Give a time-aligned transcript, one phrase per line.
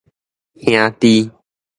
[0.55, 1.29] 兄弟